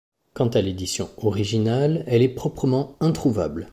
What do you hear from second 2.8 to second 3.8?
introuvable.